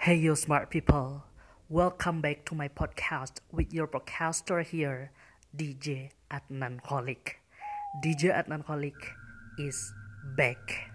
[0.00, 1.28] Hey, you smart people.
[1.68, 5.12] Welcome back to my podcast with your podcaster here,
[5.52, 7.44] DJ Adnan Holik.
[8.00, 8.96] DJ Adnan Holik
[9.60, 9.92] is
[10.40, 10.88] back.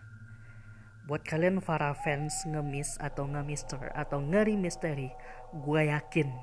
[1.05, 5.13] Buat kalian para fans ngemis atau ngemister atau ngeri misteri,
[5.53, 6.33] gue yakin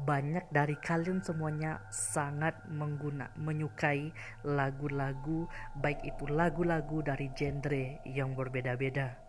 [0.00, 4.08] banyak dari kalian semuanya sangat mengguna menyukai
[4.40, 5.52] lagu-lagu
[5.84, 9.20] baik itu lagu-lagu dari genre yang berbeda-beda.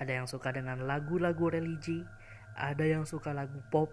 [0.00, 2.00] Ada yang suka dengan lagu-lagu religi,
[2.60, 3.88] ada yang suka lagu pop,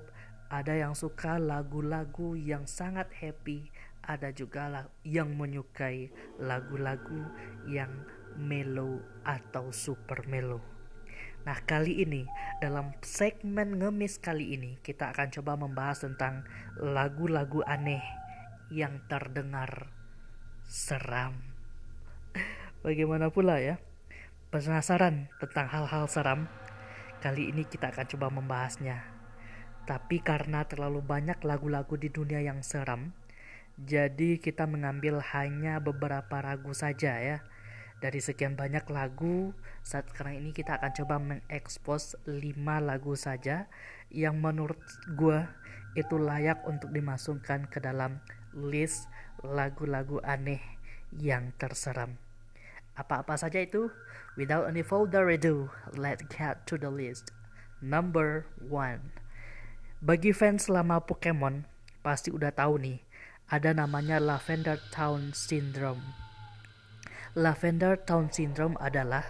[0.52, 3.72] ada yang suka lagu-lagu yang sangat happy,
[4.04, 7.32] ada juga yang menyukai lagu-lagu
[7.68, 7.92] yang
[8.36, 10.60] mellow atau super mellow.
[11.48, 12.28] Nah, kali ini
[12.60, 16.44] dalam segmen ngemis kali ini kita akan coba membahas tentang
[16.76, 18.04] lagu-lagu aneh
[18.68, 19.88] yang terdengar
[20.68, 21.40] seram.
[22.84, 23.80] Bagaimana pula ya?
[24.52, 26.52] Penasaran tentang hal-hal seram?
[27.18, 29.02] Kali ini kita akan coba membahasnya.
[29.90, 33.18] Tapi karena terlalu banyak lagu-lagu di dunia yang seram,
[33.82, 37.42] jadi kita mengambil hanya beberapa lagu saja ya.
[37.98, 42.54] Dari sekian banyak lagu, saat sekarang ini kita akan coba mengekspos 5
[42.86, 43.66] lagu saja
[44.14, 44.78] yang menurut
[45.18, 45.42] gue
[45.98, 48.22] itu layak untuk dimasukkan ke dalam
[48.54, 49.10] list
[49.42, 50.62] lagu-lagu aneh
[51.18, 52.27] yang terseram.
[52.98, 53.94] Apa-apa saja itu?
[54.34, 57.30] Without any further ado, let's get to the list.
[57.78, 59.14] Number one.
[60.02, 61.70] Bagi fans lama Pokemon,
[62.02, 62.98] pasti udah tahu nih,
[63.54, 66.02] ada namanya Lavender Town Syndrome.
[67.38, 69.22] Lavender Town Syndrome adalah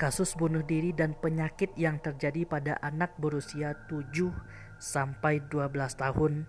[0.00, 4.32] kasus bunuh diri dan penyakit yang terjadi pada anak berusia 7
[4.80, 6.48] sampai 12 tahun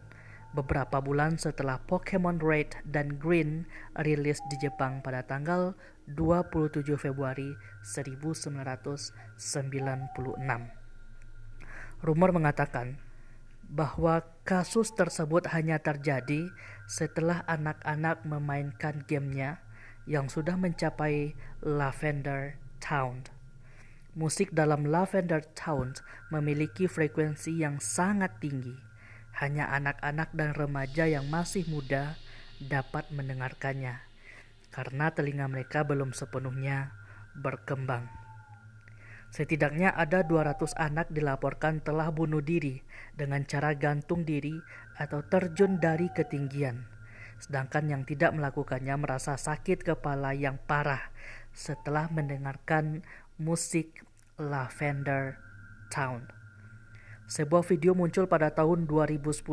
[0.57, 5.77] beberapa bulan setelah Pokemon Red dan Green rilis di Jepang pada tanggal
[6.09, 7.53] 27 Februari
[7.85, 9.13] 1996.
[12.01, 12.97] Rumor mengatakan
[13.69, 16.49] bahwa kasus tersebut hanya terjadi
[16.89, 19.61] setelah anak-anak memainkan gamenya
[20.09, 23.29] yang sudah mencapai Lavender Town.
[24.17, 25.93] Musik dalam Lavender Town
[26.33, 28.86] memiliki frekuensi yang sangat tinggi
[29.37, 32.17] hanya anak-anak dan remaja yang masih muda
[32.57, 34.01] dapat mendengarkannya,
[34.73, 36.89] karena telinga mereka belum sepenuhnya
[37.37, 38.09] berkembang.
[39.29, 42.81] Setidaknya ada 200 anak dilaporkan telah bunuh diri
[43.13, 44.57] dengan cara gantung diri
[44.97, 46.87] atau terjun dari ketinggian.
[47.37, 51.13] Sedangkan yang tidak melakukannya merasa sakit kepala yang parah
[51.53, 53.05] setelah mendengarkan
[53.37, 54.01] musik
[54.41, 55.37] Lavender
[55.93, 56.36] Town.
[57.27, 59.43] Sebuah video muncul pada tahun 2010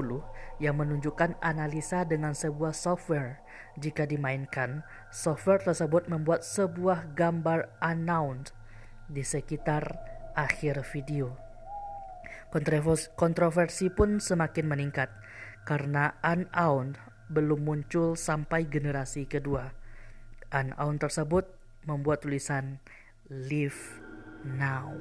[0.62, 3.43] yang menunjukkan analisa dengan sebuah software.
[3.75, 8.47] Jika dimainkan, software tersebut membuat sebuah gambar unknown
[9.11, 9.91] di sekitar
[10.39, 11.34] akhir video.
[13.19, 15.11] Kontroversi pun semakin meningkat
[15.67, 16.95] karena unknown
[17.27, 19.75] belum muncul sampai generasi kedua.
[20.55, 21.51] Unknown tersebut
[21.91, 22.79] membuat tulisan
[23.27, 23.99] Live
[24.47, 24.95] Now.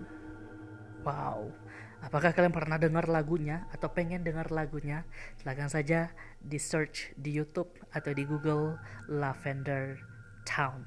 [1.06, 1.54] Wow.
[2.04, 5.08] Apakah kalian pernah dengar lagunya atau pengen dengar lagunya?
[5.40, 6.12] Silahkan saja
[6.44, 8.76] di search di YouTube atau di Google
[9.08, 10.04] Lavender
[10.44, 10.84] Town.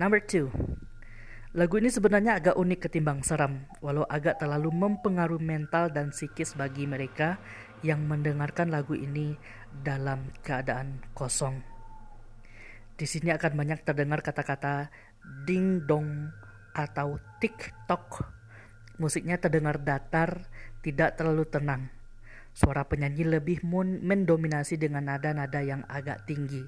[0.00, 0.48] Number two,
[1.52, 6.88] lagu ini sebenarnya agak unik ketimbang seram, walau agak terlalu mempengaruhi mental dan psikis bagi
[6.88, 7.36] mereka
[7.84, 9.36] yang mendengarkan lagu ini
[9.84, 11.60] dalam keadaan kosong.
[12.96, 14.88] Di sini akan banyak terdengar kata-kata
[15.44, 16.32] ding dong
[16.72, 18.37] atau tiktok
[18.98, 20.50] Musiknya terdengar datar,
[20.82, 21.90] tidak terlalu tenang.
[22.50, 23.62] Suara penyanyi lebih
[24.02, 26.66] mendominasi dengan nada-nada yang agak tinggi.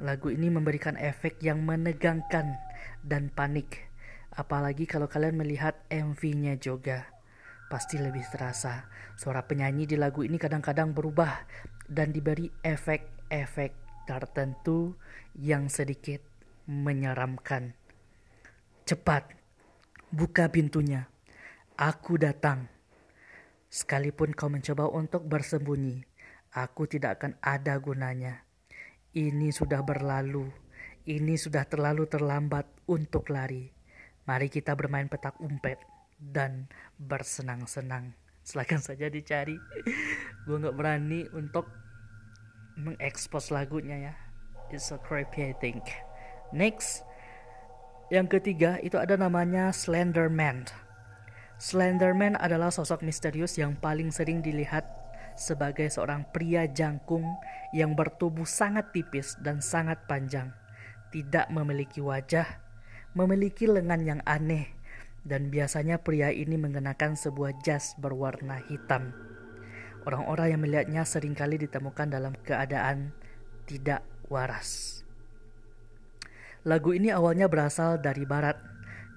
[0.00, 2.60] Lagu ini memberikan efek yang menegangkan
[3.00, 3.88] dan panik.
[4.36, 7.08] Apalagi kalau kalian melihat MV-nya juga.
[7.72, 8.88] Pasti lebih terasa.
[9.16, 11.48] Suara penyanyi di lagu ini kadang-kadang berubah
[11.88, 13.72] dan diberi efek-efek
[14.04, 14.98] tertentu
[15.38, 16.20] yang sedikit
[16.68, 17.72] menyeramkan.
[18.84, 19.32] Cepat,
[20.10, 21.06] buka pintunya.
[21.80, 22.68] Aku datang.
[23.72, 26.04] Sekalipun kau mencoba untuk bersembunyi,
[26.52, 28.44] aku tidak akan ada gunanya.
[29.16, 30.44] Ini sudah berlalu.
[31.08, 33.72] Ini sudah terlalu terlambat untuk lari.
[34.28, 35.80] Mari kita bermain petak umpet
[36.20, 36.68] dan
[37.00, 38.12] bersenang-senang.
[38.44, 39.56] Silahkan saja dicari.
[40.44, 41.64] Gue nggak berani untuk
[42.76, 44.14] mengekspos lagunya ya.
[44.68, 45.88] It's so creepy I think.
[46.52, 47.08] Next,
[48.12, 50.89] yang ketiga itu ada namanya Slenderman.
[51.60, 54.88] Slenderman adalah sosok misterius yang paling sering dilihat
[55.36, 57.36] sebagai seorang pria jangkung
[57.76, 60.56] yang bertubuh sangat tipis dan sangat panjang,
[61.12, 62.48] tidak memiliki wajah,
[63.12, 64.72] memiliki lengan yang aneh,
[65.28, 69.12] dan biasanya pria ini mengenakan sebuah jas berwarna hitam.
[70.08, 73.12] Orang-orang yang melihatnya sering kali ditemukan dalam keadaan
[73.68, 74.00] tidak
[74.32, 75.04] waras.
[76.64, 78.56] Lagu ini awalnya berasal dari barat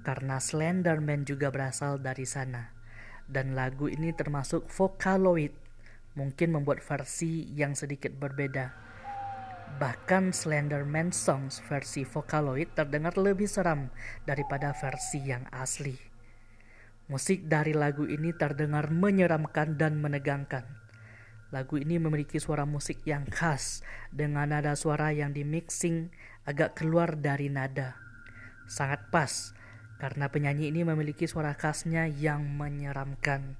[0.03, 2.75] karena Slenderman juga berasal dari sana.
[3.23, 5.55] Dan lagu ini termasuk Vocaloid,
[6.19, 8.75] mungkin membuat versi yang sedikit berbeda.
[9.79, 13.89] Bahkan Slenderman Songs versi Vocaloid terdengar lebih seram
[14.27, 15.97] daripada versi yang asli.
[17.09, 20.63] Musik dari lagu ini terdengar menyeramkan dan menegangkan.
[21.49, 26.09] Lagu ini memiliki suara musik yang khas dengan nada suara yang dimixing
[26.49, 27.97] agak keluar dari nada.
[28.65, 29.53] Sangat pas
[30.03, 33.55] karena penyanyi ini memiliki suara khasnya yang menyeramkan.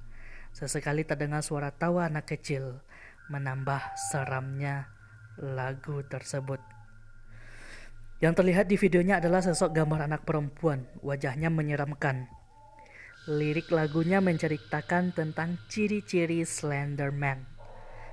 [0.51, 2.83] Sesekali terdengar suara tawa anak kecil,
[3.31, 3.79] menambah
[4.11, 4.91] seramnya
[5.39, 6.59] lagu tersebut.
[8.19, 12.27] Yang terlihat di videonya adalah sosok gambar anak perempuan, wajahnya menyeramkan.
[13.31, 17.39] Lirik lagunya menceritakan tentang ciri-ciri Slenderman.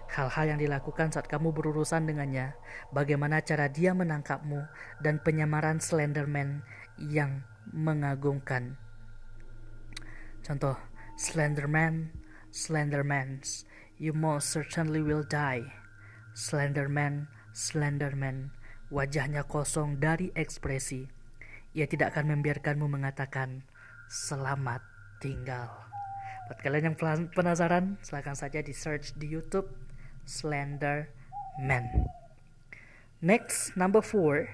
[0.06, 2.54] Hal-hal yang dilakukan saat kamu berurusan dengannya,
[2.94, 4.70] bagaimana cara dia menangkapmu,
[5.02, 6.62] dan penyamaran Slenderman
[6.94, 8.80] yang mengagumkan.
[10.40, 10.76] Contoh,
[11.20, 12.16] Slenderman,
[12.48, 13.68] Slendermans,
[14.00, 15.68] you most certainly will die.
[16.32, 18.54] Slenderman, Slenderman,
[18.88, 21.06] wajahnya kosong dari ekspresi.
[21.76, 23.62] Ia tidak akan membiarkanmu mengatakan
[24.10, 24.82] selamat
[25.22, 25.70] tinggal.
[26.50, 26.98] Buat kalian yang
[27.30, 29.70] penasaran, silahkan saja di search di YouTube
[30.26, 31.86] Slenderman.
[33.22, 34.50] Next, number four.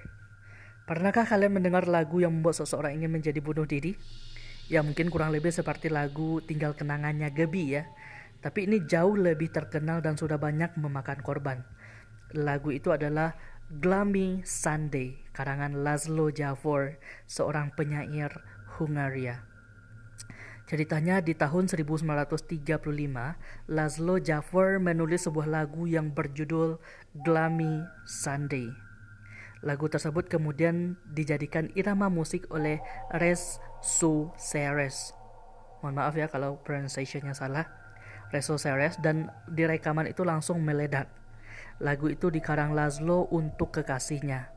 [0.87, 3.99] Pernahkah kalian mendengar lagu yang membuat seseorang ingin menjadi bunuh diri?
[4.71, 7.91] Ya mungkin kurang lebih seperti lagu Tinggal Kenangannya Gebi ya.
[8.39, 11.67] Tapi ini jauh lebih terkenal dan sudah banyak memakan korban.
[12.31, 13.35] Lagu itu adalah
[13.67, 16.95] Gloomy Sunday karangan Laszlo Javor,
[17.27, 18.31] seorang penyair
[18.79, 19.43] Hungaria.
[20.71, 22.63] Ceritanya di tahun 1935,
[23.67, 26.79] Laszlo Javor menulis sebuah lagu yang berjudul
[27.11, 28.86] Gloomy Sunday.
[29.65, 32.77] Lagu tersebut kemudian dijadikan irama musik oleh
[33.09, 35.17] Res Su Seres.
[35.81, 37.65] Mohon maaf ya kalau pronunciationnya salah.
[38.27, 41.07] Reso Seres dan di rekaman itu langsung meledak.
[41.79, 44.51] Lagu itu dikarang Laszlo untuk kekasihnya.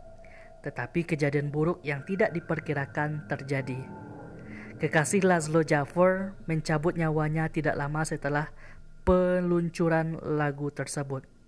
[0.64, 3.78] Tetapi kejadian buruk yang tidak diperkirakan terjadi.
[4.80, 8.50] Kekasih Laszlo Jafar mencabut nyawanya tidak lama setelah
[9.04, 11.39] peluncuran lagu tersebut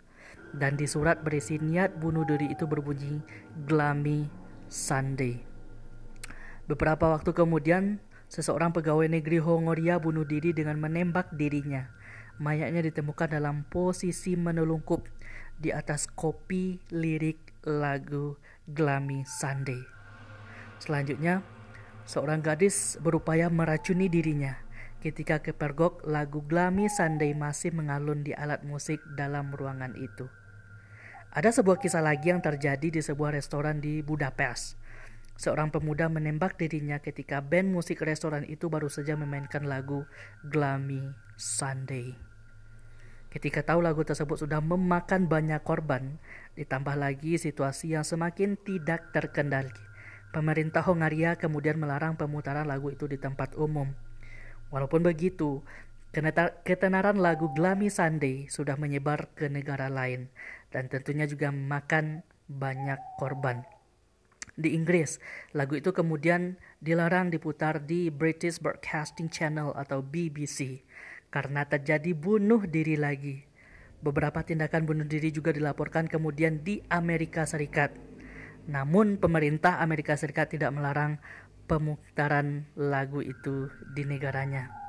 [0.53, 3.25] dan di surat berisi niat bunuh diri itu berbunyi
[3.65, 4.29] Glami
[4.69, 5.41] Sunday.
[6.69, 11.91] Beberapa waktu kemudian, seseorang pegawai negeri Hongoria bunuh diri dengan menembak dirinya.
[12.41, 15.05] Mayatnya ditemukan dalam posisi menelungkup
[15.61, 17.39] di atas kopi lirik
[17.69, 19.79] lagu Glami Sunday.
[20.81, 21.45] Selanjutnya,
[22.09, 24.59] seorang gadis berupaya meracuni dirinya
[25.03, 30.31] ketika kepergok lagu Glami Sunday masih mengalun di alat musik dalam ruangan itu.
[31.33, 34.77] Ada sebuah kisah lagi yang terjadi di sebuah restoran di Budapest.
[35.41, 40.05] Seorang pemuda menembak dirinya ketika band musik restoran itu baru saja memainkan lagu
[40.45, 41.01] Glami
[41.41, 42.13] Sunday.
[43.33, 46.21] Ketika tahu lagu tersebut sudah memakan banyak korban,
[46.53, 49.73] ditambah lagi situasi yang semakin tidak terkendali.
[50.37, 53.89] Pemerintah Hongaria kemudian melarang pemutaran lagu itu di tempat umum.
[54.69, 55.65] Walaupun begitu,
[56.69, 60.29] ketenaran lagu Glami Sunday sudah menyebar ke negara lain
[60.73, 63.63] dan tentunya juga memakan banyak korban.
[64.53, 65.17] Di Inggris,
[65.57, 70.85] lagu itu kemudian dilarang diputar di British Broadcasting Channel atau BBC
[71.33, 73.41] karena terjadi bunuh diri lagi.
[74.05, 77.97] Beberapa tindakan bunuh diri juga dilaporkan kemudian di Amerika Serikat.
[78.69, 81.17] Namun pemerintah Amerika Serikat tidak melarang
[81.65, 84.82] pemutaran lagu itu di negaranya.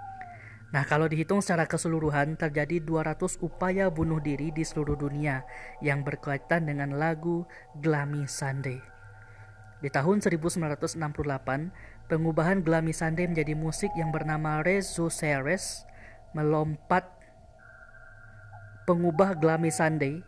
[0.74, 5.46] Nah, kalau dihitung secara keseluruhan, terjadi 200 upaya bunuh diri di seluruh dunia
[5.86, 7.46] yang berkaitan dengan lagu
[7.78, 8.82] Glami Sunday.
[9.86, 10.98] Di tahun 1968,
[12.10, 15.86] pengubahan Glami Sunday menjadi musik yang bernama Rezo Seres
[16.34, 17.06] melompat
[18.90, 20.26] pengubah Glami Sunday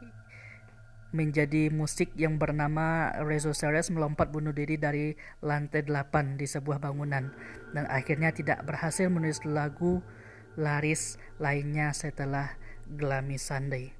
[1.15, 7.31] menjadi musik yang bernama Rezo Seres melompat bunuh diri dari lantai 8 di sebuah bangunan
[7.71, 10.03] dan akhirnya tidak berhasil menulis lagu
[10.55, 12.55] laris lainnya setelah
[12.87, 13.91] Glami Sunday.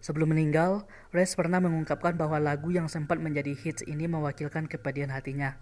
[0.00, 5.60] Sebelum meninggal, Res pernah mengungkapkan bahwa lagu yang sempat menjadi hits ini mewakilkan kepedihan hatinya.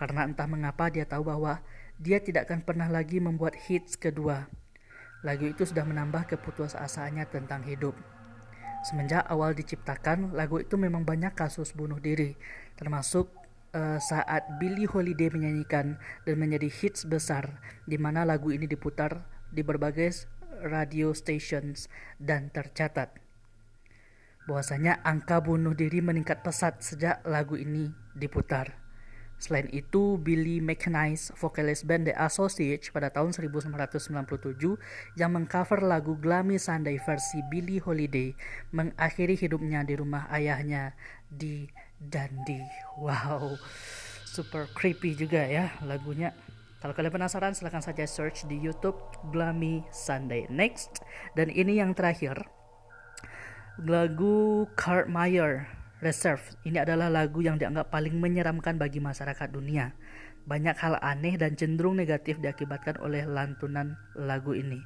[0.00, 1.60] Karena entah mengapa dia tahu bahwa
[2.00, 4.48] dia tidak akan pernah lagi membuat hits kedua.
[5.20, 7.92] Lagu itu sudah menambah keputusasaannya tentang hidup.
[8.84, 12.36] Semenjak awal diciptakan, lagu itu memang banyak kasus bunuh diri,
[12.76, 13.32] termasuk
[13.74, 19.60] uh, saat Billie Holiday menyanyikan dan menjadi hits besar di mana lagu ini diputar di
[19.60, 20.30] berbagai
[20.64, 23.20] radio stations dan tercatat
[24.44, 28.84] bahwasanya angka bunuh diri meningkat pesat sejak lagu ini diputar.
[29.34, 36.56] Selain itu, Billy McNice, vokalis band The Associates pada tahun 1997 yang mengcover lagu Glammy
[36.56, 38.32] Sunday versi Billie Holiday
[38.70, 40.94] mengakhiri hidupnya di rumah ayahnya
[41.26, 41.66] di
[42.10, 42.66] Dundee.
[43.00, 43.56] Wow,
[44.24, 46.32] super creepy juga ya lagunya.
[46.84, 49.00] Kalau kalian penasaran silahkan saja search di YouTube
[49.32, 50.44] Glammy Sunday.
[50.52, 51.00] Next,
[51.32, 52.44] dan ini yang terakhir,
[53.80, 55.64] lagu Kurt Meyer
[56.04, 59.96] Reserve ini adalah lagu yang dianggap paling menyeramkan bagi masyarakat dunia.
[60.44, 64.84] Banyak hal aneh dan cenderung negatif diakibatkan oleh lantunan lagu ini.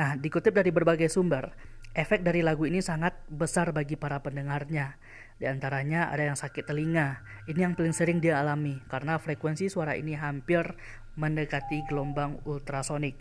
[0.00, 1.52] Nah, dikutip dari berbagai sumber,
[1.92, 4.96] efek dari lagu ini sangat besar bagi para pendengarnya.
[5.40, 7.24] Di antaranya ada yang sakit telinga.
[7.48, 10.76] Ini yang paling sering dia alami karena frekuensi suara ini hampir
[11.16, 13.16] mendekati gelombang ultrasonik.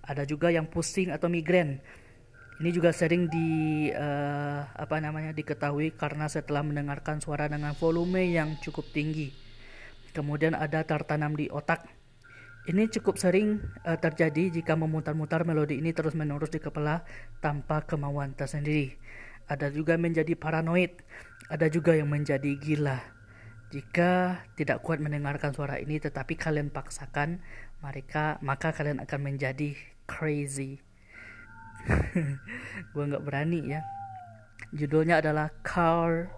[0.00, 1.84] Ada juga yang pusing atau migrain
[2.58, 8.58] ini juga sering di uh, apa namanya diketahui karena setelah mendengarkan suara dengan volume yang
[8.58, 9.30] cukup tinggi.
[10.10, 11.86] Kemudian ada tertanam di otak.
[12.66, 17.06] Ini cukup sering uh, terjadi jika memutar-mutar melodi ini terus-menerus di kepala
[17.38, 18.98] tanpa kemauan tersendiri.
[19.48, 21.00] Ada juga menjadi paranoid,
[21.48, 23.00] ada juga yang menjadi gila.
[23.68, 27.40] Jika tidak kuat mendengarkan suara ini tetapi kalian paksakan,
[27.80, 29.76] mereka maka kalian akan menjadi
[30.08, 30.80] crazy.
[32.94, 33.80] gue nggak berani ya
[34.74, 36.28] judulnya adalah Carl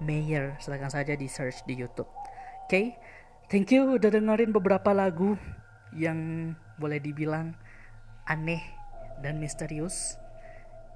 [0.00, 2.96] Mayer silakan saja di search di YouTube oke okay?
[3.50, 5.34] thank you udah dengerin beberapa lagu
[5.96, 7.56] yang boleh dibilang
[8.28, 8.60] aneh
[9.24, 10.20] dan misterius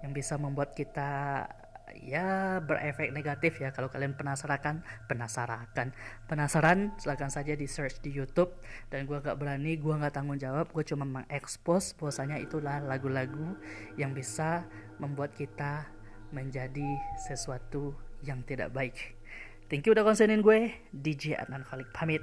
[0.01, 1.45] yang bisa membuat kita
[1.99, 5.91] ya berefek negatif ya kalau kalian penasaran penasaran
[6.31, 8.55] penasaran silahkan saja di search di YouTube.
[8.89, 13.59] Dan gue gak berani gue gak tanggung jawab gue cuma mengekspos bahwasanya itulah lagu-lagu
[13.99, 14.67] yang bisa
[15.03, 15.89] membuat kita
[16.31, 18.95] menjadi sesuatu yang tidak baik.
[19.71, 22.23] Thank you udah konsenin gue DJ Adnan Khalid pamit.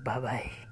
[0.00, 0.69] Bye bye